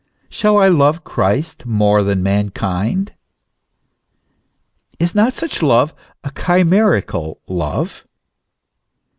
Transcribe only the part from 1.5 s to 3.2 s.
more than mankind?